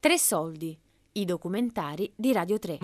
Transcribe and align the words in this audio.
Tre 0.00 0.16
soldi, 0.16 0.78
i 1.12 1.24
documentari 1.24 2.12
di 2.14 2.32
Radio 2.32 2.58
3. 2.58 2.78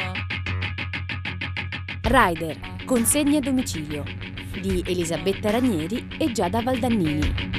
Rider, 2.02 2.84
consegne 2.84 3.36
a 3.36 3.40
domicilio 3.40 4.02
di 4.60 4.82
Elisabetta 4.84 5.50
Ranieri 5.50 6.08
e 6.18 6.32
Giada 6.32 6.60
Valdannini. 6.60 7.52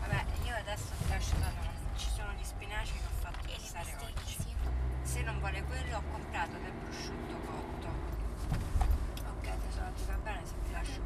Vabbè, 0.00 0.24
io 0.44 0.54
adesso 0.54 0.90
ti 0.98 1.08
lascio 1.08 1.36
da 1.38 1.46
no. 1.46 1.96
Ci 1.96 2.08
sono 2.14 2.32
gli 2.32 2.44
spinaci 2.44 2.92
che 2.92 2.98
ho 3.06 3.16
fatto 3.20 3.46
passare 3.48 3.96
oggi. 4.02 4.36
Se 5.02 5.22
non 5.22 5.38
vuole 5.38 5.62
quello, 5.64 5.96
ho 5.96 6.02
comprato 6.10 6.56
del 6.62 6.72
prosciutto 6.82 7.34
cotto. 7.46 7.88
Ok, 9.28 9.46
tesoro, 9.68 9.92
ti 9.96 10.02
va 10.06 10.16
bene 10.22 10.40
se 10.44 10.54
ti 10.64 10.72
lascio. 10.72 11.00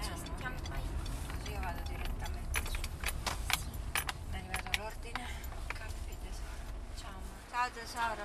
Eh, 0.00 0.08
no. 0.42 0.52
Così 1.38 1.50
io 1.52 1.60
vado 1.60 1.80
direttamente 1.88 2.60
su. 2.70 2.80
È 4.30 4.36
arrivato 4.36 4.70
l'ordine? 4.80 5.24
Capì, 5.68 6.16
tesoro. 6.22 6.56
Ciao, 6.96 7.10
amore. 7.10 7.48
Ciao, 7.50 7.68
tesoro. 7.84 8.22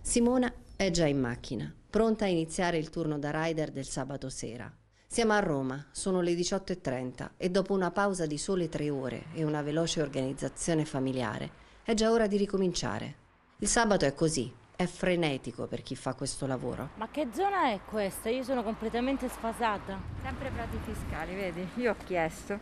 Simona 0.00 0.52
è 0.76 0.90
già 0.90 1.06
in 1.06 1.20
macchina, 1.20 1.72
pronta 1.90 2.24
a 2.24 2.28
iniziare 2.28 2.78
il 2.78 2.90
turno 2.90 3.18
da 3.18 3.30
rider 3.42 3.70
del 3.70 3.86
sabato 3.86 4.28
sera. 4.28 4.72
Siamo 5.06 5.32
a 5.32 5.40
Roma, 5.40 5.84
sono 5.90 6.20
le 6.20 6.34
18.30 6.34 7.30
e 7.36 7.50
dopo 7.50 7.74
una 7.74 7.90
pausa 7.90 8.26
di 8.26 8.38
sole 8.38 8.68
tre 8.68 8.90
ore 8.90 9.24
e 9.34 9.42
una 9.42 9.60
veloce 9.62 10.00
organizzazione 10.00 10.84
familiare, 10.84 11.50
è 11.82 11.94
già 11.94 12.12
ora 12.12 12.28
di 12.28 12.36
ricominciare. 12.36 13.16
Il 13.58 13.68
sabato 13.68 14.04
è 14.04 14.14
così, 14.14 14.52
è 14.76 14.86
frenetico 14.86 15.66
per 15.66 15.82
chi 15.82 15.96
fa 15.96 16.14
questo 16.14 16.46
lavoro. 16.46 16.90
Ma 16.94 17.08
che 17.10 17.28
zona 17.32 17.72
è 17.72 17.80
questa? 17.84 18.30
Io 18.30 18.44
sono 18.44 18.62
completamente 18.62 19.28
sfasata. 19.28 20.00
Sempre 20.22 20.50
prati 20.50 20.78
fiscali, 20.84 21.34
vedi? 21.34 21.66
Io 21.74 21.90
ho 21.90 21.96
chiesto. 22.04 22.58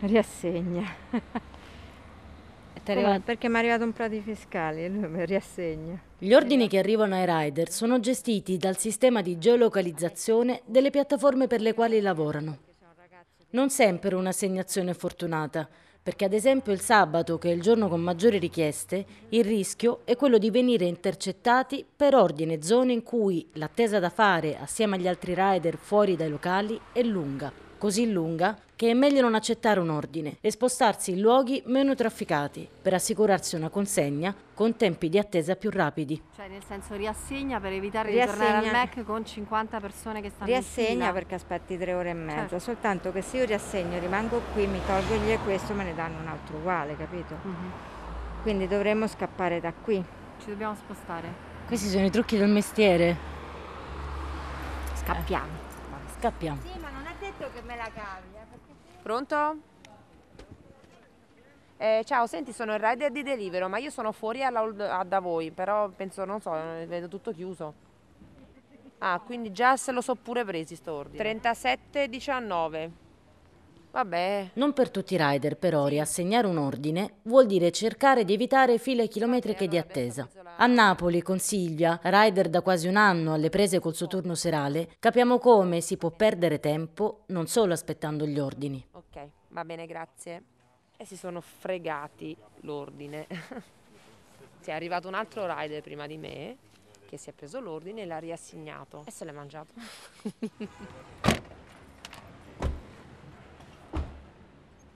Riassegna. 0.00 0.84
Arrivato- 2.92 3.22
Perché 3.24 3.48
mi 3.48 3.54
è 3.54 3.58
arrivato 3.58 3.84
un 3.84 3.92
prati 3.92 4.20
fiscali 4.20 4.84
e 4.84 4.88
lui 4.90 5.08
mi 5.08 5.24
riassegna. 5.24 6.00
Gli 6.18 6.32
ordini 6.32 6.68
che 6.68 6.78
arrivano 6.78 7.14
ai 7.14 7.26
rider 7.26 7.70
sono 7.70 8.00
gestiti 8.00 8.56
dal 8.56 8.76
sistema 8.78 9.22
di 9.22 9.38
geolocalizzazione 9.38 10.62
delle 10.64 10.90
piattaforme 10.90 11.46
per 11.46 11.60
le 11.60 11.74
quali 11.74 12.00
lavorano. 12.00 12.58
Non 13.50 13.70
sempre 13.70 14.16
un'assegnazione 14.16 14.94
fortunata, 14.94 15.68
perché 16.02 16.26
ad 16.26 16.34
esempio 16.34 16.72
il 16.72 16.80
sabato, 16.80 17.38
che 17.38 17.50
è 17.50 17.54
il 17.54 17.62
giorno 17.62 17.88
con 17.88 18.00
maggiori 18.00 18.38
richieste, 18.38 19.06
il 19.30 19.44
rischio 19.44 20.00
è 20.04 20.16
quello 20.16 20.36
di 20.36 20.50
venire 20.50 20.84
intercettati 20.84 21.82
per 21.96 22.14
ordine 22.14 22.62
zone 22.62 22.92
in 22.92 23.02
cui 23.02 23.48
l'attesa 23.54 24.00
da 24.00 24.10
fare 24.10 24.58
assieme 24.58 24.96
agli 24.96 25.08
altri 25.08 25.34
rider 25.34 25.76
fuori 25.76 26.16
dai 26.16 26.28
locali 26.28 26.78
è 26.92 27.02
lunga, 27.02 27.50
così 27.84 28.10
lunga 28.10 28.56
che 28.74 28.88
è 28.88 28.94
meglio 28.94 29.20
non 29.20 29.34
accettare 29.34 29.78
un 29.78 29.90
ordine 29.90 30.38
e 30.40 30.50
spostarsi 30.50 31.10
in 31.10 31.20
luoghi 31.20 31.62
meno 31.66 31.94
trafficati 31.94 32.66
per 32.80 32.94
assicurarsi 32.94 33.56
una 33.56 33.68
consegna 33.68 34.34
con 34.54 34.74
tempi 34.74 35.10
di 35.10 35.18
attesa 35.18 35.54
più 35.54 35.68
rapidi. 35.68 36.18
Cioè, 36.34 36.48
nel 36.48 36.62
senso 36.66 36.94
riassegna 36.94 37.60
per 37.60 37.72
evitare 37.72 38.10
di 38.10 38.16
tornare 38.16 38.42
al 38.56 38.62
Riassegna. 38.62 38.72
Mac 38.72 39.04
con 39.04 39.26
50 39.26 39.80
persone 39.80 40.22
che 40.22 40.30
stanno 40.30 40.48
in 40.50 40.56
Riassegna 40.56 40.86
fila. 41.08 41.12
perché 41.12 41.34
aspetti 41.34 41.76
tre 41.76 41.92
ore 41.92 42.08
e 42.08 42.14
mezza, 42.14 42.38
Certo. 42.38 42.58
soltanto 42.58 43.12
che 43.12 43.20
se 43.20 43.36
io 43.36 43.44
riassegno 43.44 43.98
rimango 43.98 44.40
qui, 44.54 44.66
mi 44.66 44.80
tolgo 44.86 45.16
gli 45.16 45.30
e 45.32 45.38
questo, 45.44 45.74
me 45.74 45.84
ne 45.84 45.94
danno 45.94 46.20
un 46.20 46.28
altro 46.28 46.56
uguale, 46.56 46.96
capito? 46.96 47.36
Mhm. 47.42 47.70
Quindi 48.40 48.66
dovremmo 48.66 49.06
scappare 49.06 49.60
da 49.60 49.74
qui. 49.78 50.02
Ci 50.42 50.46
dobbiamo 50.48 50.74
spostare. 50.74 51.28
Questi 51.66 51.88
sono 51.88 52.06
i 52.06 52.10
trucchi 52.10 52.38
del 52.38 52.48
mestiere. 52.48 53.14
Scappiamo. 54.94 55.72
Scappiamo. 56.18 56.58
Sì, 56.62 56.78
ma 56.80 56.88
non 56.88 57.04
è 57.04 57.12
detto 57.20 57.50
che 57.52 57.53
me 57.64 57.76
la 57.76 57.90
cavi, 57.92 58.28
eh, 58.34 58.44
perché 58.50 58.72
Pronto? 59.02 59.56
Eh, 61.76 62.02
ciao, 62.04 62.26
senti, 62.26 62.52
sono 62.52 62.72
il 62.74 62.80
rider 62.80 63.10
di 63.10 63.22
Delivero, 63.22 63.68
ma 63.68 63.78
io 63.78 63.90
sono 63.90 64.12
fuori 64.12 64.42
alla, 64.44 64.60
a- 64.98 65.04
da 65.04 65.18
voi, 65.20 65.50
però 65.50 65.88
penso, 65.88 66.24
non 66.24 66.40
so, 66.40 66.50
vedo 66.52 67.08
tutto 67.08 67.32
chiuso. 67.32 67.74
Ah, 68.98 69.20
quindi 69.20 69.52
già 69.52 69.76
se 69.76 69.92
lo 69.92 70.00
so 70.00 70.14
pure 70.14 70.44
presi 70.44 70.76
sto 70.76 70.92
ordine. 70.94 71.38
37,19. 71.40 72.90
Vabbè. 73.94 74.50
Non 74.54 74.72
per 74.72 74.90
tutti 74.90 75.14
i 75.14 75.18
rider, 75.20 75.56
però, 75.56 75.86
riassegnare 75.86 76.48
un 76.48 76.58
ordine 76.58 77.20
vuol 77.22 77.46
dire 77.46 77.70
cercare 77.70 78.24
di 78.24 78.32
evitare 78.32 78.78
file 78.78 79.06
chilometriche 79.06 79.68
di 79.68 79.78
attesa. 79.78 80.28
A 80.56 80.66
Napoli, 80.66 81.22
con 81.22 81.38
Silvia, 81.38 82.00
rider 82.02 82.48
da 82.48 82.60
quasi 82.60 82.88
un 82.88 82.96
anno 82.96 83.34
alle 83.34 83.50
prese 83.50 83.78
col 83.78 83.94
suo 83.94 84.08
turno 84.08 84.34
serale, 84.34 84.96
capiamo 84.98 85.38
come 85.38 85.80
si 85.80 85.96
può 85.96 86.10
perdere 86.10 86.58
tempo 86.58 87.22
non 87.26 87.46
solo 87.46 87.72
aspettando 87.72 88.26
gli 88.26 88.40
ordini. 88.40 88.84
Ok, 88.90 89.28
va 89.50 89.64
bene, 89.64 89.86
grazie. 89.86 90.42
E 90.96 91.04
si 91.04 91.16
sono 91.16 91.40
fregati 91.40 92.36
l'ordine. 92.62 93.28
si 94.58 94.70
è 94.70 94.72
arrivato 94.72 95.06
un 95.06 95.14
altro 95.14 95.46
rider 95.46 95.82
prima 95.82 96.08
di 96.08 96.16
me 96.16 96.56
che 97.06 97.16
si 97.16 97.30
è 97.30 97.32
preso 97.32 97.60
l'ordine 97.60 98.02
e 98.02 98.06
l'ha 98.06 98.18
riassegnato 98.18 99.04
e 99.06 99.12
se 99.12 99.24
l'è 99.24 99.30
mangiato. 99.30 99.72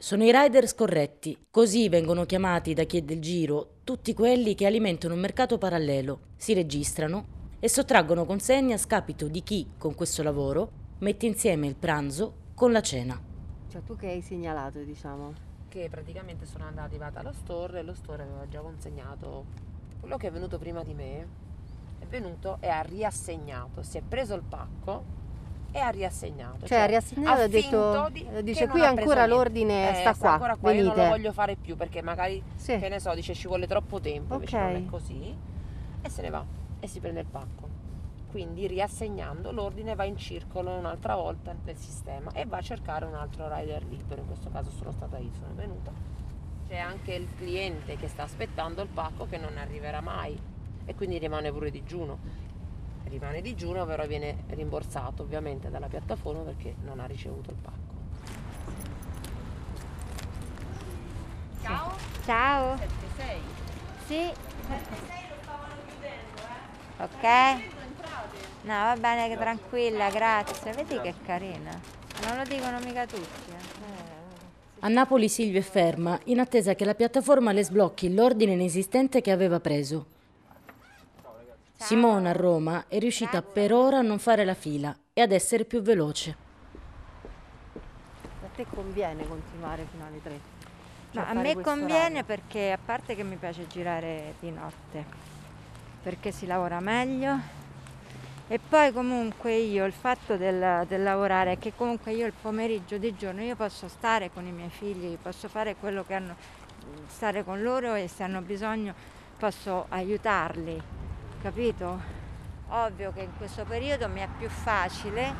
Sono 0.00 0.22
i 0.22 0.30
rider 0.30 0.68
scorretti, 0.68 1.46
così 1.50 1.88
vengono 1.88 2.24
chiamati 2.24 2.72
da 2.72 2.84
chi 2.84 2.98
è 2.98 3.02
del 3.02 3.20
giro 3.20 3.78
tutti 3.82 4.14
quelli 4.14 4.54
che 4.54 4.64
alimentano 4.64 5.14
un 5.14 5.18
mercato 5.18 5.58
parallelo, 5.58 6.20
si 6.36 6.54
registrano 6.54 7.56
e 7.58 7.68
sottraggono 7.68 8.24
consegne 8.24 8.74
a 8.74 8.78
scapito 8.78 9.26
di 9.26 9.42
chi, 9.42 9.72
con 9.76 9.96
questo 9.96 10.22
lavoro, 10.22 10.70
mette 10.98 11.26
insieme 11.26 11.66
il 11.66 11.74
pranzo 11.74 12.52
con 12.54 12.70
la 12.70 12.80
cena. 12.80 13.20
Cioè, 13.68 13.82
tu 13.82 13.96
che 13.96 14.06
hai 14.06 14.22
segnalato, 14.22 14.78
diciamo. 14.84 15.34
che 15.66 15.88
praticamente 15.90 16.46
sono 16.46 16.64
andata 16.64 16.86
arrivata 16.86 17.18
allo 17.18 17.32
store 17.32 17.80
e 17.80 17.82
lo 17.82 17.94
store 17.94 18.22
aveva 18.22 18.46
già 18.48 18.60
consegnato 18.60 19.44
quello 19.98 20.16
che 20.16 20.28
è 20.28 20.30
venuto 20.30 20.58
prima 20.58 20.84
di 20.84 20.94
me 20.94 21.28
è 21.98 22.06
venuto 22.06 22.58
e 22.60 22.68
ha 22.68 22.80
riassegnato 22.82 23.82
si 23.82 23.98
è 23.98 24.02
preso 24.02 24.34
il 24.34 24.42
pacco 24.42 25.04
e 25.78 25.80
ha 25.80 25.88
riassegnato 25.90 26.66
Cioè, 26.66 26.78
ha 26.78 26.84
riassegnato 26.86 27.40
e 27.40 27.42
ha 27.44 27.48
detto- 27.48 28.08
di- 28.10 28.26
dice, 28.42 28.66
"Qui 28.68 28.80
ancora 28.80 28.94
preso 28.94 29.14
niente." 29.14 29.26
l'ordine 29.34 29.90
Eh, 29.90 29.94
sta 30.00 30.14
qua, 30.14 30.32
ancora 30.32 30.56
qua 30.56 30.72
io 30.72 30.78
non 30.84 30.88
lo 30.90 30.94
venite. 30.94 31.16
voglio 31.16 31.32
fare 31.32 31.56
più 31.56 31.76
perché 31.76 32.02
magari 32.02 32.42
Sì. 32.56 32.78
che 32.78 32.88
ne 32.88 33.00
so 33.00 33.14
dice 33.14 33.34
ci 33.34 33.46
vuole 33.46 33.66
troppo 33.66 34.00
tempo 34.00 34.34
invece 34.34 34.56
Ok. 34.56 34.62
non 34.62 34.74
è 34.76 34.84
così 34.86 35.36
e 36.02 36.08
se 36.08 36.22
ne 36.22 36.30
va 36.30 36.44
e 36.80 36.86
si 36.86 37.00
prende 37.00 37.20
il 37.20 37.26
pacco 37.26 37.66
quindi 38.30 38.66
riassegnando 38.66 39.50
l'ordine 39.52 39.94
va 39.94 40.04
in 40.04 40.16
circolo 40.16 40.70
un'altra 40.72 41.14
volta 41.16 41.54
nel 41.64 41.76
sistema 41.76 42.30
e 42.32 42.44
va 42.44 42.58
a 42.58 42.62
cercare 42.62 43.04
un 43.06 43.14
altro 43.14 43.48
rider 43.52 43.84
libero 43.84 44.20
in 44.20 44.26
questo 44.26 44.50
caso 44.50 44.70
sono 44.70 44.92
stata 44.92 45.16
io 45.18 45.30
sono 45.32 45.54
venuta 45.54 45.90
c'è 46.68 46.76
anche 46.76 47.14
il 47.14 47.26
cliente 47.36 47.96
che 47.96 48.06
sta 48.08 48.24
aspettando 48.24 48.82
il 48.82 48.88
pacco 48.88 49.26
che 49.26 49.38
non 49.38 49.56
arriverà 49.56 50.00
mai 50.02 50.38
e 50.84 50.94
quindi 50.94 51.16
rimane 51.18 51.50
pure 51.50 51.70
digiuno 51.70 52.18
rimane 53.04 53.40
digiuno 53.40 53.84
però 53.86 54.06
viene 54.06 54.44
rimborsato 54.48 55.22
ovviamente 55.22 55.70
dalla 55.70 55.88
piattaforma 55.88 56.42
perché 56.42 56.74
non 56.84 57.00
ha 57.00 57.06
ricevuto 57.06 57.50
il 57.50 57.56
pacco 57.56 57.96
Ciao. 62.24 62.76
Sì. 64.06 64.30
Ok. 66.98 67.24
No, 68.62 68.74
va 68.74 68.96
bene, 68.98 69.28
che 69.28 69.36
tranquilla, 69.38 70.10
grazie. 70.10 70.72
Vedi 70.72 71.00
che 71.00 71.14
carina. 71.24 71.70
Non 72.26 72.36
lo 72.36 72.42
dicono 72.44 72.78
mica 72.80 73.06
tutti. 73.06 73.50
eh. 73.50 73.76
A 74.80 74.88
Napoli 74.88 75.28
Silvia 75.28 75.60
è 75.60 75.62
ferma, 75.62 76.18
in 76.24 76.38
attesa 76.38 76.74
che 76.74 76.84
la 76.84 76.94
piattaforma 76.94 77.52
le 77.52 77.64
sblocchi 77.64 78.12
l'ordine 78.12 78.52
inesistente 78.52 79.20
che 79.20 79.30
aveva 79.30 79.58
preso. 79.58 80.06
Simona 81.80 82.30
a 82.30 82.32
Roma 82.32 82.86
è 82.88 82.98
riuscita 82.98 83.40
per 83.40 83.72
ora 83.72 83.98
a 83.98 84.02
non 84.02 84.18
fare 84.18 84.44
la 84.44 84.54
fila 84.54 84.94
e 85.12 85.20
ad 85.20 85.30
essere 85.30 85.64
più 85.64 85.80
veloce. 85.80 86.36
A 88.42 88.48
te 88.54 88.66
conviene 88.68 89.26
continuare 89.26 89.86
fino 89.88 90.04
alle 90.04 90.20
3. 90.20 90.40
Cioè, 91.12 91.22
Ma 91.22 91.28
a 91.28 91.34
me 91.34 91.54
conviene 91.60 91.94
orario. 91.94 92.24
perché 92.24 92.72
a 92.72 92.78
parte 92.84 93.14
che 93.14 93.22
mi 93.22 93.36
piace 93.36 93.68
girare 93.68 94.34
di 94.40 94.50
notte, 94.50 95.04
perché 96.02 96.32
si 96.32 96.46
lavora 96.46 96.80
meglio 96.80 97.38
e 98.48 98.58
poi 98.58 98.92
comunque 98.92 99.54
io 99.54 99.84
il 99.84 99.92
fatto 99.92 100.36
del, 100.36 100.84
del 100.88 101.02
lavorare 101.02 101.52
è 101.52 101.58
che 101.58 101.74
comunque 101.76 102.12
io 102.12 102.26
il 102.26 102.32
pomeriggio 102.32 102.98
di 102.98 103.14
giorno 103.14 103.40
io 103.40 103.54
posso 103.54 103.86
stare 103.86 104.30
con 104.32 104.44
i 104.44 104.52
miei 104.52 104.70
figli, 104.70 105.16
posso 105.16 105.46
fare 105.48 105.76
quello 105.76 106.04
che 106.04 106.14
hanno, 106.14 106.34
stare 107.06 107.44
con 107.44 107.62
loro 107.62 107.94
e 107.94 108.08
se 108.08 108.24
hanno 108.24 108.40
bisogno 108.40 108.94
posso 109.38 109.86
aiutarli, 109.90 110.82
capito? 111.40 112.00
Ovvio 112.68 113.12
che 113.12 113.22
in 113.22 113.36
questo 113.36 113.64
periodo 113.64 114.08
mi 114.08 114.20
è 114.20 114.28
più 114.36 114.48
facile 114.48 115.32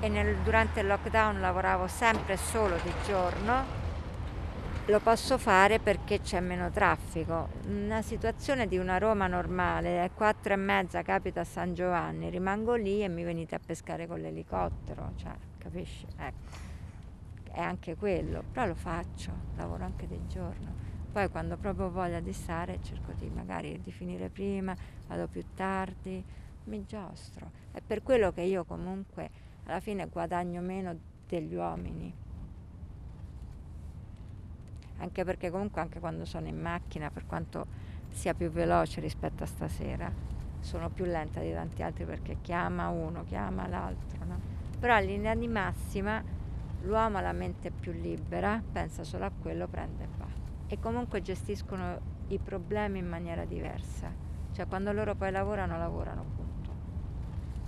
e 0.00 0.08
nel- 0.08 0.36
durante 0.38 0.80
il 0.80 0.86
lockdown 0.86 1.40
lavoravo 1.40 1.86
sempre 1.86 2.36
solo 2.36 2.76
di 2.82 2.92
giorno 3.06 3.86
lo 4.88 5.00
posso 5.00 5.36
fare 5.36 5.80
perché 5.80 6.20
c'è 6.20 6.40
meno 6.40 6.70
traffico. 6.70 7.48
Una 7.66 8.00
situazione 8.00 8.66
di 8.66 8.78
una 8.78 8.96
Roma 8.96 9.26
normale, 9.26 9.98
alle 9.98 10.10
4 10.14 10.54
e 10.54 10.56
mezza 10.56 11.02
capita 11.02 11.42
a 11.42 11.44
San 11.44 11.74
Giovanni, 11.74 12.30
rimango 12.30 12.74
lì 12.74 13.02
e 13.02 13.08
mi 13.08 13.22
venite 13.22 13.54
a 13.54 13.60
pescare 13.64 14.06
con 14.06 14.20
l'elicottero, 14.20 15.12
cioè, 15.16 15.32
capisci? 15.58 16.06
Ecco. 16.16 16.66
È 17.52 17.60
anche 17.60 17.96
quello, 17.96 18.42
però 18.50 18.66
lo 18.66 18.74
faccio, 18.74 19.30
lavoro 19.56 19.84
anche 19.84 20.06
di 20.06 20.26
giorno. 20.26 20.87
Poi 21.18 21.30
quando 21.30 21.56
proprio 21.56 21.86
ho 21.86 21.90
voglia 21.90 22.20
di 22.20 22.32
stare 22.32 22.78
cerco 22.80 23.10
di 23.10 23.28
magari 23.28 23.80
di 23.82 23.90
finire 23.90 24.28
prima, 24.28 24.72
vado 25.08 25.26
più 25.26 25.44
tardi, 25.52 26.22
mi 26.66 26.84
giostro. 26.86 27.50
È 27.72 27.80
per 27.84 28.04
quello 28.04 28.30
che 28.30 28.42
io 28.42 28.62
comunque 28.62 29.28
alla 29.64 29.80
fine 29.80 30.06
guadagno 30.06 30.60
meno 30.60 30.96
degli 31.26 31.56
uomini 31.56 32.14
anche 34.98 35.24
perché 35.24 35.50
comunque 35.50 35.80
anche 35.80 35.98
quando 35.98 36.24
sono 36.24 36.46
in 36.46 36.60
macchina, 36.60 37.10
per 37.10 37.26
quanto 37.26 37.66
sia 38.10 38.32
più 38.34 38.48
veloce 38.48 39.00
rispetto 39.00 39.42
a 39.42 39.46
stasera, 39.46 40.08
sono 40.60 40.88
più 40.88 41.04
lenta 41.04 41.40
di 41.40 41.50
tanti 41.52 41.82
altri 41.82 42.04
perché 42.04 42.36
chiama 42.42 42.90
uno, 42.90 43.24
chiama 43.24 43.66
l'altro, 43.66 44.24
no? 44.24 44.38
Però 44.78 44.96
in 45.00 45.06
linea 45.06 45.34
di 45.34 45.48
massima 45.48 46.22
l'uomo 46.82 47.18
ha 47.18 47.22
la 47.22 47.32
mente 47.32 47.72
più 47.72 47.90
libera, 47.90 48.62
pensa 48.70 49.02
solo 49.02 49.24
a 49.24 49.32
quello, 49.36 49.66
prende 49.66 50.04
e 50.04 50.08
va. 50.16 50.27
E 50.68 50.78
comunque 50.78 51.22
gestiscono 51.22 52.00
i 52.28 52.38
problemi 52.38 52.98
in 52.98 53.08
maniera 53.08 53.44
diversa. 53.44 54.12
Cioè 54.52 54.66
quando 54.66 54.92
loro 54.92 55.14
poi 55.14 55.30
lavorano, 55.30 55.78
lavorano, 55.78 56.24
punto. 56.36 56.70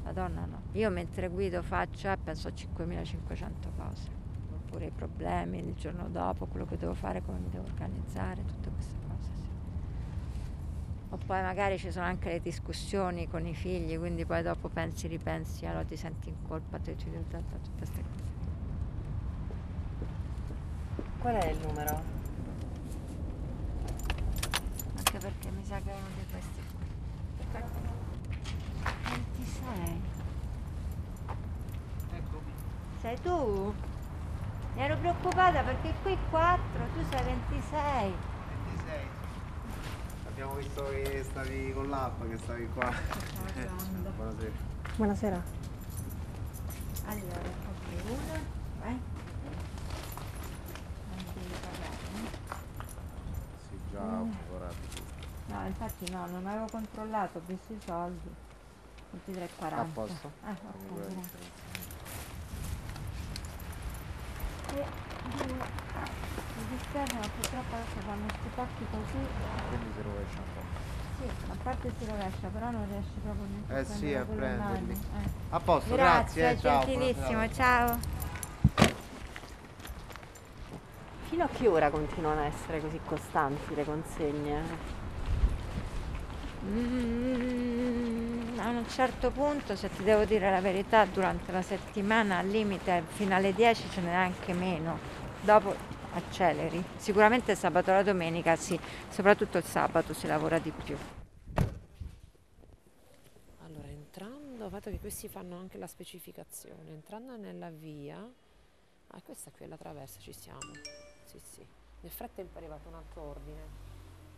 La 0.04 0.12
donna 0.12 0.44
no. 0.44 0.62
Io 0.72 0.90
mentre 0.90 1.28
guido 1.28 1.62
faccio, 1.62 2.10
eh, 2.10 2.16
penso 2.16 2.48
a 2.48 2.54
5500 2.54 3.72
cose 3.76 4.20
oppure 4.70 4.86
i 4.86 4.90
problemi 4.90 5.58
il 5.58 5.74
giorno 5.74 6.08
dopo, 6.08 6.46
quello 6.46 6.64
che 6.64 6.76
devo 6.76 6.94
fare, 6.94 7.22
come 7.22 7.38
mi 7.38 7.48
devo 7.50 7.64
organizzare, 7.64 8.44
tutte 8.44 8.70
queste 8.70 8.94
cose. 9.08 9.30
Sì. 9.34 9.48
O 11.10 11.18
poi 11.26 11.42
magari 11.42 11.76
ci 11.76 11.90
sono 11.90 12.06
anche 12.06 12.30
le 12.30 12.40
discussioni 12.40 13.28
con 13.28 13.44
i 13.46 13.54
figli, 13.54 13.98
quindi 13.98 14.24
poi 14.24 14.42
dopo 14.42 14.68
pensi, 14.68 15.08
ripensi, 15.08 15.66
allora 15.66 15.84
ti 15.84 15.96
senti 15.96 16.28
in 16.28 16.36
colpa, 16.46 16.78
ti 16.78 16.94
tutte 16.94 17.70
queste 17.76 18.02
cose. 18.02 18.28
Qual 21.18 21.34
è 21.34 21.50
il 21.50 21.58
numero? 21.66 22.18
Anche 24.94 25.08
perché 25.20 25.50
mi 25.50 25.64
sa 25.64 25.78
che 25.80 25.90
è 25.90 25.94
uno 25.94 26.08
di 26.16 26.24
questi 26.30 26.62
qui. 26.76 26.88
26. 29.36 30.00
Eccomi. 32.14 32.52
Sei 33.00 33.20
tu? 33.20 33.74
Mi 34.74 34.82
ero 34.82 34.96
preoccupata 34.96 35.62
perché 35.62 35.92
qui 36.02 36.16
4, 36.30 36.62
tu 36.94 37.04
sei 37.10 37.22
26. 37.24 38.14
26. 38.64 38.98
Abbiamo 40.28 40.54
visto 40.54 40.88
che 40.88 41.24
stavi 41.28 41.72
con 41.74 41.88
l'app, 41.90 42.22
che 42.28 42.38
stavi 42.38 42.68
qua. 42.72 42.90
Buonasera. 43.34 43.72
Buonasera. 44.96 45.42
Allora, 47.06 47.40
ok, 47.40 48.04
una, 48.06 48.40
vai. 48.80 49.00
Non 51.08 51.24
devi 51.34 51.54
pagare, 51.60 51.96
no? 52.12 52.28
Sì, 53.68 53.76
già 53.90 54.00
ho 54.00 54.28
lavorato 54.28 54.74
tutto. 54.94 55.08
No, 55.46 55.69
infatti 55.80 56.10
no, 56.12 56.26
non 56.26 56.46
avevo 56.46 56.66
controllato, 56.70 57.38
ho 57.38 57.42
visto 57.46 57.72
i 57.72 57.78
soldi. 57.84 58.34
23,40. 59.26 59.78
A 59.78 59.86
posto? 59.92 60.30
Ah, 60.44 60.50
ok, 60.50 60.94
grazie. 61.08 61.38
E. 64.74 64.84
Mi 66.56 66.76
dispiace 66.76 67.14
ma 67.14 67.26
purtroppo 67.34 67.74
adesso 67.74 68.00
fanno 68.06 68.26
questi 68.26 68.48
pacchi 68.54 68.86
così. 68.90 69.26
Quindi 69.68 69.92
si 69.96 70.02
rovescia 70.02 70.38
un 70.38 70.44
po'. 70.54 70.88
Sì, 71.18 71.50
a 71.50 71.56
parte 71.62 71.92
si 71.98 72.04
rovescia, 72.06 72.46
però 72.48 72.70
non 72.70 72.86
riesci 72.88 73.18
proprio 73.22 73.46
neanche 73.46 73.78
Eh 73.78 73.84
sì, 73.96 74.14
a 74.14 74.18
le 74.18 74.24
mani. 74.24 74.36
prenderli. 74.36 74.92
Eh. 74.92 75.30
A 75.50 75.60
posto, 75.60 75.94
Grazie, 75.94 76.42
grazie, 76.42 76.50
eh, 76.50 76.58
ciao. 76.60 76.84
gentilissimo, 76.84 77.52
ciao. 77.52 77.98
Fino 81.28 81.44
a 81.44 81.48
che 81.48 81.68
ora 81.68 81.90
continuano 81.90 82.40
a 82.40 82.44
essere 82.44 82.80
così 82.80 83.00
costanti 83.04 83.74
le 83.74 83.84
consegne? 83.84 84.99
Mm, 86.72 88.58
a 88.60 88.68
un 88.68 88.88
certo 88.88 89.30
punto, 89.32 89.74
se 89.74 89.90
ti 89.90 90.04
devo 90.04 90.24
dire 90.24 90.50
la 90.50 90.60
verità, 90.60 91.04
durante 91.04 91.50
la 91.50 91.62
settimana 91.62 92.38
al 92.38 92.46
limite 92.46 93.02
fino 93.08 93.34
alle 93.34 93.52
10 93.52 93.90
ce 93.90 94.00
n'è 94.00 94.12
anche 94.12 94.52
meno. 94.52 94.98
Dopo 95.40 95.74
acceleri. 96.12 96.82
Sicuramente 96.96 97.56
sabato 97.56 97.90
e 97.90 97.94
la 97.94 98.02
domenica 98.02 98.54
sì, 98.56 98.78
soprattutto 99.08 99.58
il 99.58 99.64
sabato 99.64 100.12
si 100.12 100.26
lavora 100.28 100.58
di 100.58 100.70
più. 100.70 100.96
Allora, 103.64 103.88
entrando, 103.88 104.68
fatto 104.68 104.90
che 104.90 104.98
questi 104.98 105.28
fanno 105.28 105.56
anche 105.58 105.76
la 105.78 105.88
specificazione, 105.88 106.90
entrando 106.90 107.36
nella 107.36 107.70
via, 107.70 108.18
ah 109.08 109.20
questa 109.22 109.50
qui 109.50 109.64
è 109.64 109.68
la 109.68 109.76
traversa, 109.76 110.20
ci 110.20 110.32
siamo, 110.32 110.60
sì 111.24 111.38
sì, 111.38 111.66
nel 112.00 112.12
frattempo 112.12 112.54
è 112.54 112.58
arrivato 112.58 112.88
un 112.88 112.94
altro 112.94 113.22
ordine 113.22 113.62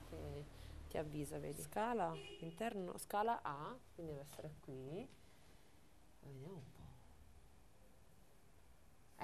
che 0.08 0.60
ti 0.92 0.98
avvisa, 0.98 1.38
vedi, 1.38 1.62
scala, 1.62 2.14
interno, 2.40 2.98
scala 2.98 3.40
A, 3.40 3.74
quindi 3.94 4.12
deve 4.12 4.26
essere 4.30 4.52
qui, 4.60 5.08
vediamo 6.20 6.56
un 6.56 6.72
po', 6.76 6.92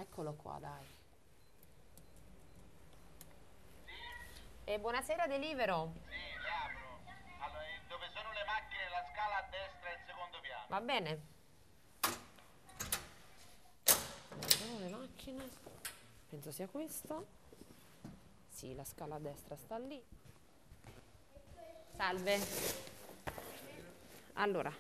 eccolo 0.00 0.32
qua 0.32 0.58
dai. 0.58 0.86
E 4.64 4.80
buonasera 4.80 5.26
Delivero. 5.26 5.92
Sì, 5.92 6.08
le 6.08 6.48
apro. 6.48 7.00
Allora, 7.38 7.62
eh, 7.66 7.80
dove 7.86 8.08
sono 8.14 8.32
le 8.32 8.44
macchine, 8.46 8.88
la 8.88 9.04
scala 9.12 9.36
a 9.36 9.48
destra 9.50 9.90
è 9.90 9.92
il 9.92 10.00
secondo 10.06 10.40
piano. 10.40 10.64
Va 10.68 10.80
bene. 10.80 11.20
Vediamo 14.38 14.78
le 14.78 14.88
macchine. 14.88 15.50
Penso 16.30 16.50
sia 16.50 16.66
questo. 16.66 17.26
Sì, 18.48 18.74
la 18.74 18.84
scala 18.84 19.16
a 19.16 19.18
destra 19.18 19.54
sta 19.54 19.76
lì. 19.76 20.16
Salve. 21.98 22.38
Allora. 24.34 24.72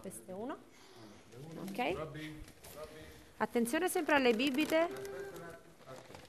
Questo 0.00 0.28
è 0.28 0.34
uno. 0.34 0.56
Ok. 1.60 1.96
Attenzione 3.36 3.88
sempre 3.88 4.16
alle 4.16 4.34
bibite. 4.34 4.88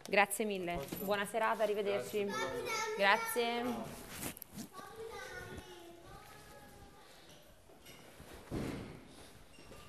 Grazie 0.08 0.46
mille. 0.46 0.86
Buona 1.00 1.26
serata, 1.26 1.64
arrivederci. 1.64 2.24
Grazie. 2.96 3.64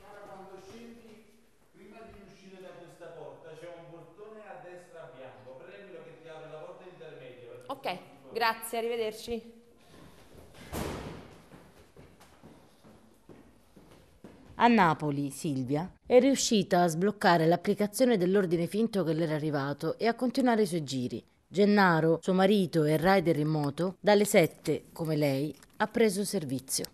Quando 0.09 0.63
scendi, 0.67 1.27
prima 1.75 1.99
di 2.11 2.21
uscire 2.27 2.63
da 2.63 2.71
questa 2.79 3.07
porta, 3.09 3.51
c'è 3.61 3.69
un 3.77 3.91
portone 3.91 4.41
a 4.49 4.63
destra 4.65 5.13
bianco. 5.15 5.51
Prendilo 5.63 6.03
che 6.03 6.23
ti 6.23 6.29
apre 6.29 6.51
la 6.51 6.59
porta 6.61 6.85
intermedia. 6.89 7.51
Ok, 7.67 7.99
grazie, 8.33 8.79
arrivederci. 8.79 9.61
A 14.57 14.69
Napoli, 14.69 15.31
Silvia 15.31 15.91
è 16.07 16.21
riuscita 16.21 16.83
a 16.83 16.87
sbloccare 16.87 17.47
l'applicazione 17.47 18.17
dell'ordine 18.17 18.67
finto 18.67 19.03
che 19.03 19.13
le 19.13 19.25
era 19.25 19.35
arrivato 19.35 19.99
e 19.99 20.07
a 20.07 20.15
continuare 20.15 20.63
i 20.63 20.67
suoi 20.67 20.85
giri. 20.85 21.25
Gennaro, 21.49 22.19
suo 22.23 22.33
marito 22.33 22.85
e 22.85 22.97
rider 22.97 23.39
in 23.39 23.49
moto, 23.49 23.97
dalle 23.99 24.25
7, 24.25 24.85
come 24.93 25.17
lei, 25.17 25.55
ha 25.79 25.87
preso 25.89 26.25
servizio. 26.25 26.85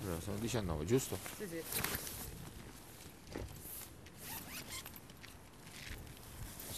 Allora, 0.00 0.20
sono 0.20 0.38
19, 0.38 0.84
giusto? 0.84 1.18
Sì, 1.36 1.46
sì. 1.46 2.17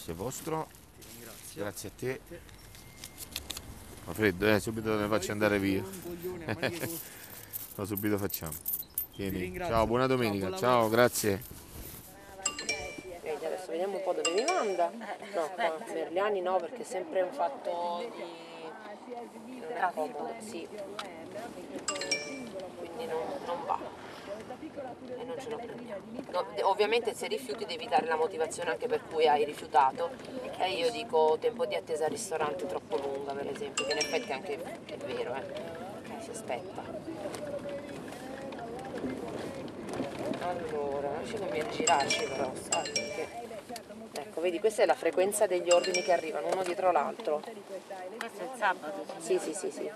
È 0.05 0.13
vostro. 0.13 0.67
Grazie 1.53 1.89
a 1.89 1.91
te. 1.97 2.19
Fa 4.03 4.13
freddo, 4.13 4.47
eh? 4.47 4.59
Subito 4.59 4.95
ne 4.97 5.07
faccio 5.07 5.31
andare 5.31 5.59
via. 5.59 5.83
No, 7.75 7.85
subito 7.85 8.17
facciamo. 8.17 8.51
Tieni. 9.15 9.57
Ciao, 9.57 9.87
buona 9.87 10.05
domenica. 10.05 10.55
Ciao, 10.57 10.89
grazie. 10.89 11.41
Vedi, 13.21 13.45
adesso 13.45 13.67
vediamo 13.69 13.95
un 13.95 14.03
po' 14.03 14.11
dove 14.11 14.29
mi 14.33 14.43
manda. 14.43 14.91
No, 14.91 15.49
qua 15.55 15.77
Merliani 15.87 16.41
no, 16.41 16.57
perché 16.57 16.81
è 16.81 16.83
sempre 16.83 17.21
un 17.21 17.31
fatto 17.31 18.11
di... 18.13 19.59
non 19.61 19.71
è 19.71 19.91
comodo, 19.93 20.33
sì. 20.45 20.67
Quindi 22.77 23.05
non, 23.05 23.23
non 23.45 23.65
va. 23.65 23.79
E 24.59 25.23
non 25.23 25.35
ce 25.39 25.49
lo 25.49 25.57
prendiamo. 25.57 26.01
No, 26.31 26.45
ovviamente 26.63 27.13
se 27.13 27.27
rifiuti 27.27 27.65
devi 27.65 27.87
dare 27.87 28.05
la 28.05 28.15
motivazione 28.15 28.71
anche 28.71 28.87
per 28.87 29.01
cui 29.09 29.27
hai 29.27 29.43
rifiutato. 29.43 30.09
E 30.57 30.71
io 30.71 30.91
dico 30.91 31.37
tempo 31.39 31.65
di 31.65 31.75
attesa 31.75 32.05
al 32.05 32.11
ristorante 32.11 32.65
troppo 32.65 32.97
lunga, 32.97 33.33
per 33.33 33.47
esempio, 33.47 33.85
che 33.85 33.91
in 33.91 33.97
effetti 33.97 34.31
anche 34.31 34.61
è 34.85 34.97
vero, 34.97 35.33
eh. 35.35 35.79
Si 36.21 36.29
aspetta. 36.29 36.83
Allora, 40.41 41.09
non 41.09 41.25
ci 41.25 41.35
conviene 41.35 41.69
girarci 41.69 42.23
però, 42.25 42.51
sai, 42.69 42.91
perché... 42.91 43.27
Ecco, 44.13 44.41
vedi, 44.41 44.59
questa 44.59 44.83
è 44.83 44.85
la 44.85 44.93
frequenza 44.93 45.47
degli 45.47 45.69
ordini 45.71 46.01
che 46.03 46.11
arrivano 46.11 46.47
uno 46.47 46.63
dietro 46.63 46.91
l'altro. 46.91 47.41
Questo 47.41 48.41
è 48.41 48.43
il 48.43 48.49
sabato. 48.57 49.05
Sì, 49.19 49.39
sì, 49.39 49.53
sì, 49.53 49.71
sì. 49.71 49.91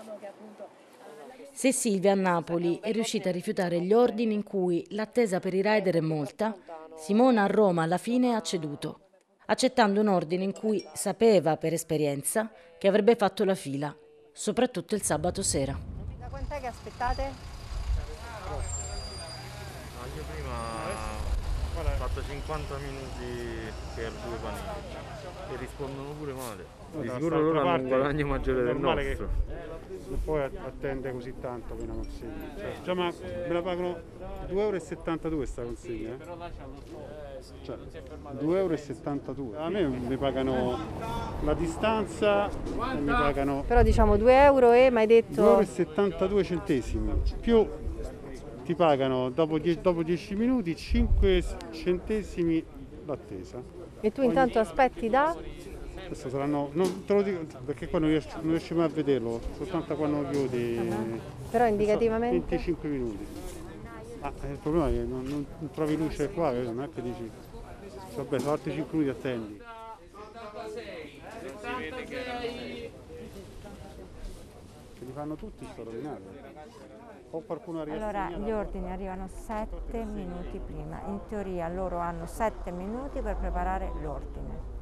Se 1.56 1.72
Silvia 1.72 2.12
a 2.12 2.14
Napoli 2.14 2.80
è 2.82 2.92
riuscita 2.92 3.30
a 3.30 3.32
rifiutare 3.32 3.80
gli 3.80 3.94
ordini 3.94 4.34
in 4.34 4.42
cui 4.42 4.84
l'attesa 4.90 5.40
per 5.40 5.54
i 5.54 5.62
rider 5.62 5.96
è 5.96 6.00
molta, 6.00 6.54
Simona 6.98 7.44
a 7.44 7.46
Roma 7.46 7.82
alla 7.82 7.96
fine 7.96 8.34
ha 8.34 8.42
ceduto, 8.42 9.08
accettando 9.46 10.02
un 10.02 10.08
ordine 10.08 10.44
in 10.44 10.52
cui 10.52 10.86
sapeva 10.92 11.56
per 11.56 11.72
esperienza 11.72 12.52
che 12.78 12.88
avrebbe 12.88 13.16
fatto 13.16 13.42
la 13.44 13.54
fila, 13.54 13.96
soprattutto 14.32 14.94
il 14.94 15.00
sabato 15.00 15.42
sera. 15.42 15.74
Da 16.18 16.26
quant'è 16.26 16.60
che 16.60 16.66
aspettate? 16.66 17.22
No, 18.50 18.60
io 20.14 20.24
prima 20.30 21.05
ho 21.80 21.96
fatto 21.96 22.22
50 22.22 22.74
minuti 22.78 23.72
per 23.94 24.10
due 24.10 24.36
panini 24.42 25.52
e 25.52 25.56
rispondono 25.58 26.08
pure 26.18 26.32
male. 26.32 26.64
Di 27.00 27.08
sicuro 27.08 27.40
loro 27.40 27.60
hanno 27.60 27.82
un 27.82 27.88
guadagno 27.88 28.26
maggiore 28.26 28.62
del 28.62 28.76
nostro. 28.76 29.28
non 30.08 30.22
puoi 30.24 30.42
attendere 30.42 31.12
così 31.12 31.34
tanto 31.40 31.74
per 31.74 31.84
una 31.84 31.94
consegna. 31.94 32.54
Cioè, 32.56 32.72
già 32.82 32.94
ma 32.94 33.12
me 33.20 33.52
la 33.52 33.62
pagano 33.62 33.98
2,72 34.48 35.18
euro 35.32 35.44
sta 35.46 35.62
consegna. 35.62 36.10
eh? 36.10 36.16
Cioè, 37.62 37.76
2,72 38.40 39.36
euro. 39.36 39.58
A 39.58 39.68
me 39.68 39.86
mi 39.86 40.16
pagano 40.16 40.78
la 41.42 41.54
distanza 41.54 42.48
e 42.48 42.98
mi 42.98 43.10
pagano 43.10 43.64
Però 43.66 43.82
diciamo 43.82 44.16
2 44.16 44.42
euro 44.44 44.72
e 44.72 44.90
mi 44.90 44.98
hai 44.98 45.06
detto... 45.06 45.60
2,72 45.60 46.22
euro 46.22 46.42
centesimi. 46.44 47.22
Più 47.40 47.68
ti 48.66 48.74
pagano 48.74 49.30
dopo 49.30 49.58
10, 49.60 49.80
dopo 49.80 50.02
10 50.02 50.34
minuti 50.34 50.74
5 50.74 51.44
centesimi 51.70 52.62
l'attesa. 53.04 53.62
E 54.00 54.10
tu 54.10 54.22
intanto 54.22 54.58
aspetti 54.58 55.08
da... 55.08 55.36
Questo 56.08 56.28
saranno, 56.28 56.70
non 56.72 57.04
te 57.04 57.14
lo 57.14 57.22
dico 57.22 57.46
perché 57.64 57.88
qua 57.88 58.00
non 58.00 58.08
riesco, 58.08 58.38
non 58.40 58.50
riesci 58.50 58.74
mai 58.74 58.86
a 58.86 58.88
vederlo, 58.88 59.40
soltanto 59.56 59.94
quando 59.94 60.28
chiudi. 60.30 60.80
Però 61.50 61.66
indicativamente... 61.66 62.56
25 62.56 62.88
minuti. 62.88 63.26
Ma 64.20 64.32
eh, 64.42 64.50
il 64.50 64.58
problema 64.58 64.88
è 64.88 64.92
che 64.92 64.98
non, 64.98 65.22
non- 65.22 65.46
non 65.58 65.70
trovi 65.70 65.96
luce 65.96 66.30
qua, 66.30 66.52
eh, 66.52 66.62
non 66.62 66.82
è 66.82 66.88
che 66.92 67.02
dici. 67.02 67.30
Vabbè, 68.16 68.38
sono 68.40 68.52
altri 68.52 68.72
5 68.72 68.98
minuti 68.98 69.16
attendi. 69.16 69.60
Che 74.98 75.04
li 75.04 75.12
fanno 75.12 75.36
tutti 75.36 75.66
sto 75.72 75.84
rovinato. 75.84 76.66
Allora, 77.92 78.28
gli 78.44 78.50
ordini 78.50 78.92
arrivano 78.92 79.28
7 79.28 80.04
minuti 80.04 80.58
prima. 80.58 81.00
In 81.06 81.20
teoria 81.28 81.68
loro 81.68 81.98
hanno 81.98 82.26
7 82.26 82.70
minuti 82.70 83.20
per 83.20 83.36
preparare 83.36 83.90
l'ordine. 84.00 84.74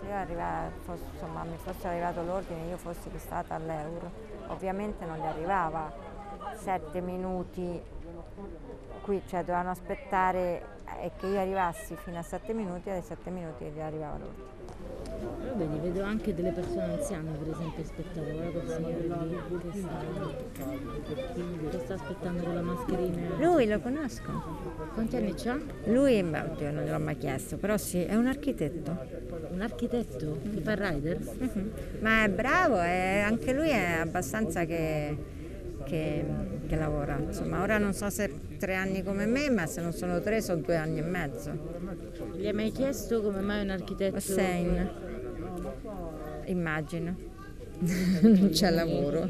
Se 0.00 0.06
io 0.06 0.14
arriva- 0.14 0.70
fos- 0.84 1.00
insomma, 1.12 1.42
mi 1.44 1.56
fosse 1.56 1.88
arrivato 1.88 2.22
l'ordine 2.22 2.66
io 2.66 2.76
fossi 2.76 3.10
stata 3.18 3.54
all'euro, 3.54 4.10
ovviamente 4.48 5.04
non 5.04 5.18
gli 5.18 5.24
arrivava 5.26 5.92
7 6.54 7.00
minuti 7.00 7.82
qui, 9.02 9.22
cioè 9.26 9.40
dovevano 9.40 9.70
aspettare 9.70 10.64
eh, 11.00 11.10
che 11.16 11.26
io 11.26 11.38
arrivassi 11.40 11.96
fino 11.96 12.18
a 12.18 12.22
7 12.22 12.52
minuti 12.52 12.88
e 12.88 12.92
ai 12.92 13.02
7 13.02 13.30
minuti 13.30 13.64
gli 13.66 13.80
arrivava 13.80 14.16
l'ordine. 14.18 14.55
Però 15.18 15.54
vedi, 15.56 15.78
vedo 15.78 16.02
anche 16.02 16.34
delle 16.34 16.50
persone 16.52 16.82
anziane 16.94 17.30
per 17.32 17.48
esempio 17.54 17.84
quel 18.52 18.68
signore 18.68 19.02
lì 19.26 19.70
che 19.70 19.78
sta, 19.78 19.98
che 21.70 21.78
sta 21.84 21.94
aspettando 21.94 22.42
con 22.42 22.54
la 22.54 22.60
mascherina. 22.62 23.36
Lui 23.38 23.66
lo 23.66 23.80
conosco. 23.80 24.30
Quanti 24.94 25.16
anni 25.16 25.34
c'ha? 25.34 25.58
Lui, 25.86 26.22
beh, 26.22 26.40
oddio, 26.40 26.70
non 26.72 26.84
gliel'ho 26.84 26.98
mai 26.98 27.16
chiesto, 27.16 27.56
però 27.56 27.76
sì, 27.76 28.02
è 28.02 28.14
un 28.14 28.26
architetto. 28.26 28.96
Un 29.50 29.60
architetto 29.60 30.38
che 30.42 30.60
fa 30.60 30.74
riders? 30.74 31.30
Mhm. 31.38 31.70
Ma 32.00 32.24
è 32.24 32.28
bravo 32.28 32.80
e 32.82 33.20
anche 33.20 33.52
lui 33.52 33.68
è 33.70 33.98
abbastanza 34.00 34.64
che, 34.64 35.16
che- 35.84 36.24
che 36.66 36.76
lavora. 36.76 37.18
Insomma, 37.18 37.62
ora 37.62 37.78
non 37.78 37.92
so 37.94 38.10
se 38.10 38.24
è 38.24 38.30
tre 38.58 38.74
anni 38.74 39.02
come 39.02 39.26
me, 39.26 39.48
ma 39.50 39.66
se 39.66 39.80
non 39.80 39.92
sono 39.92 40.20
tre 40.20 40.40
sono 40.40 40.60
due 40.60 40.76
anni 40.76 40.98
e 40.98 41.02
mezzo. 41.02 41.74
Gli 42.34 42.46
hai 42.46 42.52
mai 42.52 42.70
chiesto 42.72 43.22
come 43.22 43.40
mai 43.40 43.62
un 43.62 43.70
architetto? 43.70 44.16
Hossein, 44.16 44.90
immagino. 46.46 47.14
non 47.78 48.48
c'è 48.50 48.70
lavoro. 48.74 49.28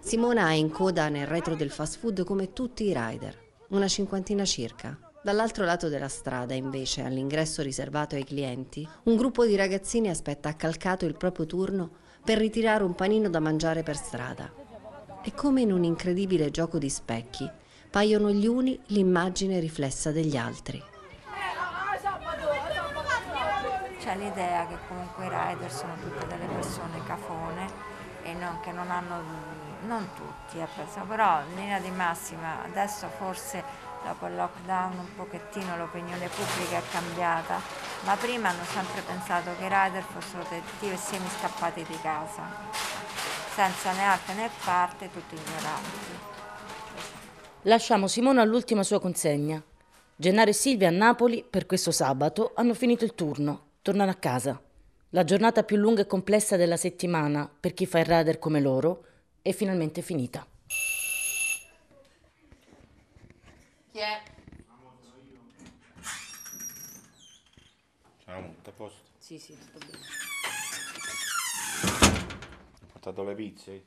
Simona 0.00 0.50
è 0.50 0.52
in 0.52 0.70
coda 0.70 1.08
nel 1.08 1.26
retro 1.26 1.54
del 1.54 1.70
fast 1.70 1.98
food 1.98 2.24
come 2.24 2.52
tutti 2.52 2.84
i 2.84 2.94
rider, 2.94 3.36
una 3.68 3.88
cinquantina 3.88 4.44
circa. 4.44 4.98
Dall'altro 5.22 5.64
lato 5.64 5.88
della 5.88 6.08
strada, 6.08 6.52
invece, 6.52 7.02
all'ingresso 7.02 7.62
riservato 7.62 8.14
ai 8.14 8.24
clienti, 8.24 8.86
un 9.04 9.16
gruppo 9.16 9.46
di 9.46 9.56
ragazzini 9.56 10.10
aspetta 10.10 10.50
accalcato 10.50 11.06
il 11.06 11.16
proprio 11.16 11.46
turno 11.46 11.90
per 12.22 12.36
ritirare 12.36 12.84
un 12.84 12.94
panino 12.94 13.30
da 13.30 13.40
mangiare 13.40 13.82
per 13.82 13.96
strada. 13.96 14.52
E 15.24 15.32
come 15.32 15.62
in 15.62 15.72
un 15.72 15.84
incredibile 15.84 16.50
gioco 16.50 16.76
di 16.76 16.90
specchi, 16.90 17.50
paiono 17.94 18.32
gli 18.32 18.48
uni 18.48 18.76
l'immagine 18.86 19.60
riflessa 19.60 20.10
degli 20.10 20.36
altri. 20.36 20.82
C'è 24.00 24.16
l'idea 24.16 24.66
che 24.66 24.78
comunque 24.88 25.26
i 25.26 25.28
rider 25.28 25.70
sono 25.70 25.94
tutte 26.02 26.26
delle 26.26 26.46
persone 26.46 27.04
cafone 27.06 27.70
e 28.24 28.32
non, 28.32 28.58
che 28.62 28.72
non 28.72 28.90
hanno, 28.90 29.22
non 29.86 30.08
tutti, 30.16 30.58
eh, 30.58 30.66
però 31.06 31.42
in 31.42 31.54
linea 31.54 31.78
di 31.78 31.92
massima 31.92 32.64
adesso 32.64 33.06
forse 33.16 33.62
dopo 34.04 34.26
il 34.26 34.34
lockdown 34.34 34.98
un 34.98 35.14
pochettino 35.14 35.76
l'opinione 35.76 36.26
pubblica 36.26 36.78
è 36.78 36.82
cambiata, 36.90 37.60
ma 38.06 38.16
prima 38.16 38.48
hanno 38.48 38.64
sempre 38.64 39.02
pensato 39.02 39.54
che 39.56 39.66
i 39.66 39.68
rider 39.68 40.02
fossero 40.02 40.44
dei 40.48 40.90
e 40.90 40.96
semi 40.96 41.28
scappati 41.28 41.84
di 41.84 42.00
casa, 42.00 42.42
senza 43.54 43.92
né 43.92 44.02
arte 44.02 44.32
né 44.32 44.50
parte, 44.64 45.12
tutti 45.12 45.36
ignoranti. 45.36 46.33
Lasciamo 47.66 48.08
Simona 48.08 48.42
all'ultima 48.42 48.82
sua 48.82 49.00
consegna. 49.00 49.62
Gennaro 50.16 50.50
e 50.50 50.52
Silvia 50.52 50.88
a 50.88 50.90
Napoli 50.90 51.42
per 51.48 51.64
questo 51.64 51.92
sabato 51.92 52.52
hanno 52.54 52.74
finito 52.74 53.06
il 53.06 53.14
turno, 53.14 53.68
tornano 53.80 54.10
a 54.10 54.16
casa. 54.16 54.60
La 55.10 55.24
giornata 55.24 55.62
più 55.62 55.78
lunga 55.78 56.02
e 56.02 56.06
complessa 56.06 56.56
della 56.56 56.76
settimana 56.76 57.48
per 57.48 57.72
chi 57.72 57.86
fa 57.86 58.00
il 58.00 58.04
rider 58.04 58.38
come 58.38 58.60
loro 58.60 59.04
è 59.40 59.52
finalmente 59.52 60.02
finita. 60.02 60.46
Chi 63.92 63.98
è? 63.98 64.22
Ciao, 68.26 68.42
tutto 68.42 68.68
a 68.68 68.72
posto? 68.74 69.00
Sì, 69.16 69.38
sì, 69.38 69.56
tutto 69.56 69.78
bene. 69.86 70.04
Ho 72.82 72.86
portato 72.92 73.24
le 73.24 73.34
pizze? 73.34 73.84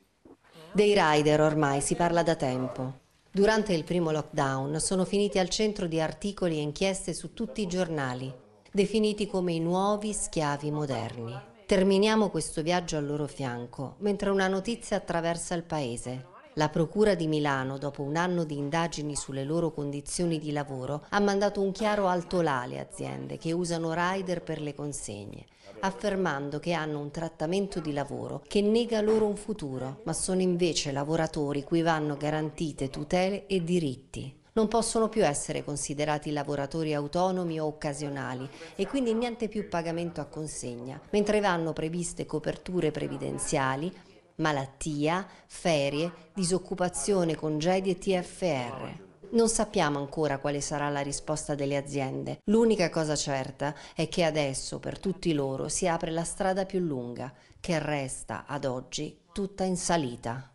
Dei 0.72 0.98
rider 0.98 1.40
ormai 1.42 1.80
si 1.80 1.94
parla 1.94 2.24
da 2.24 2.34
tempo. 2.34 3.06
Durante 3.30 3.74
il 3.74 3.84
primo 3.84 4.10
lockdown 4.10 4.80
sono 4.80 5.04
finiti 5.04 5.38
al 5.38 5.50
centro 5.50 5.86
di 5.86 6.00
articoli 6.00 6.56
e 6.56 6.62
inchieste 6.62 7.12
su 7.12 7.34
tutti 7.34 7.60
i 7.60 7.66
giornali, 7.66 8.32
definiti 8.72 9.26
come 9.26 9.52
i 9.52 9.60
nuovi 9.60 10.14
schiavi 10.14 10.70
moderni. 10.70 11.38
Terminiamo 11.66 12.30
questo 12.30 12.62
viaggio 12.62 12.96
al 12.96 13.06
loro 13.06 13.26
fianco, 13.26 13.96
mentre 13.98 14.30
una 14.30 14.48
notizia 14.48 14.96
attraversa 14.96 15.54
il 15.54 15.64
paese. 15.64 16.36
La 16.58 16.70
Procura 16.70 17.14
di 17.14 17.28
Milano, 17.28 17.78
dopo 17.78 18.02
un 18.02 18.16
anno 18.16 18.42
di 18.42 18.58
indagini 18.58 19.14
sulle 19.14 19.44
loro 19.44 19.70
condizioni 19.70 20.40
di 20.40 20.50
lavoro, 20.50 21.04
ha 21.10 21.20
mandato 21.20 21.60
un 21.60 21.70
chiaro 21.70 22.08
altolà 22.08 22.62
alle 22.62 22.80
aziende 22.80 23.38
che 23.38 23.52
usano 23.52 23.92
rider 23.94 24.42
per 24.42 24.60
le 24.60 24.74
consegne, 24.74 25.46
affermando 25.78 26.58
che 26.58 26.72
hanno 26.72 26.98
un 26.98 27.12
trattamento 27.12 27.78
di 27.78 27.92
lavoro 27.92 28.42
che 28.48 28.60
nega 28.60 29.00
loro 29.00 29.26
un 29.26 29.36
futuro, 29.36 30.00
ma 30.02 30.12
sono 30.12 30.40
invece 30.40 30.90
lavoratori 30.90 31.62
cui 31.62 31.82
vanno 31.82 32.16
garantite 32.16 32.90
tutele 32.90 33.46
e 33.46 33.62
diritti. 33.62 34.34
Non 34.54 34.66
possono 34.66 35.08
più 35.08 35.24
essere 35.24 35.62
considerati 35.62 36.32
lavoratori 36.32 36.92
autonomi 36.92 37.60
o 37.60 37.66
occasionali 37.66 38.48
e 38.74 38.88
quindi 38.88 39.14
niente 39.14 39.46
più 39.46 39.68
pagamento 39.68 40.20
a 40.20 40.24
consegna, 40.24 41.00
mentre 41.10 41.38
vanno 41.38 41.72
previste 41.72 42.26
coperture 42.26 42.90
previdenziali, 42.90 43.94
malattia, 44.38 45.26
ferie, 45.46 46.30
disoccupazione, 46.32 47.34
congedi 47.34 47.90
e 47.90 47.98
TFR. 47.98 49.06
Non 49.30 49.48
sappiamo 49.48 49.98
ancora 49.98 50.38
quale 50.38 50.60
sarà 50.60 50.88
la 50.88 51.00
risposta 51.00 51.54
delle 51.54 51.76
aziende. 51.76 52.40
L'unica 52.44 52.88
cosa 52.88 53.14
certa 53.14 53.74
è 53.94 54.08
che 54.08 54.24
adesso 54.24 54.78
per 54.78 54.98
tutti 54.98 55.32
loro 55.34 55.68
si 55.68 55.86
apre 55.86 56.10
la 56.10 56.24
strada 56.24 56.64
più 56.64 56.78
lunga, 56.80 57.32
che 57.60 57.78
resta 57.78 58.44
ad 58.46 58.64
oggi 58.64 59.24
tutta 59.32 59.64
in 59.64 59.76
salita. 59.76 60.50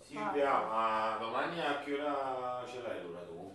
Silvia, 0.00 0.50
ma 0.68 1.16
domani 1.18 1.60
a 1.60 1.80
che 1.80 1.94
ora 1.94 2.64
ce 2.70 2.80
l'hai 2.82 3.02
l'ora 3.02 3.20
tu? 3.22 3.52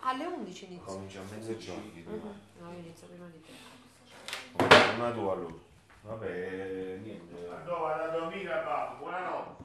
Alle 0.00 0.24
11 0.24 0.64
inizio. 0.64 0.84
Comincia 0.86 1.20
a 1.20 1.24
mezzogiorno. 1.34 1.82
Mhm. 1.92 2.40
No, 2.60 2.72
io 2.72 2.78
inizio 2.78 3.06
prima 3.08 3.26
di 3.26 3.40
te. 3.42 4.64
Una 4.96 5.10
tu 5.10 5.20
allora. 5.26 5.67
Vabbè, 6.02 6.98
niente. 7.02 7.48
Andò 7.48 7.80
vado 7.80 8.02
a 8.04 8.08
dormire, 8.08 8.62
babbo. 8.64 8.96
Buonanotte. 8.98 9.64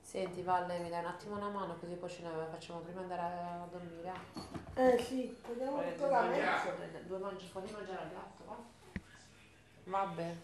Senti 0.00 0.40
Valle, 0.42 0.78
mi 0.78 0.88
dai 0.88 1.00
un 1.00 1.06
attimo 1.10 1.36
una 1.36 1.48
mano 1.50 1.76
così 1.78 1.92
poi 1.94 2.08
ce 2.08 2.22
ne 2.22 2.30
facciamo 2.50 2.78
prima 2.80 3.00
andare 3.02 3.20
a 3.20 3.66
dormire. 3.70 4.12
Eh 4.74 4.98
sì, 5.02 5.36
vediamo 5.46 5.82
Eh, 5.82 5.94
tutto 5.94 6.08
la 6.08 6.22
due 6.22 6.30
mezza. 6.30 6.74
Due 7.06 7.18
mangi, 7.18 7.46
fai 7.46 7.70
mangiare 7.70 7.98
al 8.02 8.10
gatto, 8.10 8.44
va? 8.46 8.56
Vabbè. 9.84 10.34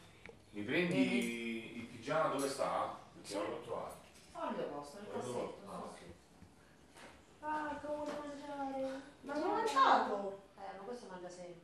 Mi 0.50 0.62
prendi 0.62 1.76
il 1.78 1.86
pigiama 1.86 2.34
dove 2.34 2.46
sta? 2.48 2.94
Perché 3.14 3.34
non 3.38 3.50
l'ho 3.50 3.60
trovato. 3.62 3.96
Foglio 4.32 4.64
posto, 4.68 4.98
nel 5.00 5.10
cassetto. 5.12 5.58
ah, 5.70 5.82
sì, 5.96 6.04
sì. 6.04 6.12
Ah, 7.40 7.78
che 7.80 7.86
vuole 7.86 8.12
mangiare? 8.12 9.00
Ma 9.22 9.32
non 9.34 9.48
ho 9.48 9.52
mangiato! 9.54 10.42
Eh, 10.58 10.76
ma 10.76 10.82
questo 10.84 11.06
mangia 11.10 11.28
sempre. 11.30 11.63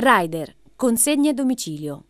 Rider, 0.00 0.54
consegna 0.76 1.30
a 1.30 1.34
domicilio. 1.34 2.04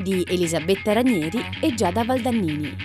Di 0.00 0.24
Elisabetta 0.28 0.92
Ranieri 0.92 1.40
e 1.60 1.74
Giada 1.74 2.04
Valdannini. 2.04 2.76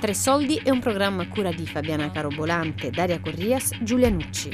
Tre 0.00 0.12
soldi 0.12 0.56
è 0.56 0.70
un 0.70 0.80
programma 0.80 1.22
a 1.22 1.28
cura 1.28 1.52
di 1.52 1.64
Fabiana 1.68 2.10
Carobolante, 2.10 2.90
Daria 2.90 3.20
Corrias, 3.20 3.78
Giulia 3.80 4.10
Nucci. 4.10 4.50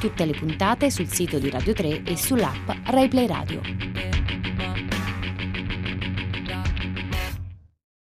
Tutte 0.00 0.24
le 0.24 0.32
puntate 0.32 0.90
sul 0.90 1.06
sito 1.06 1.38
di 1.38 1.48
Radio 1.48 1.72
3 1.72 2.02
e 2.02 2.16
sull'app 2.16 2.68
RaiPlay 2.86 3.26
Radio. 3.28 3.81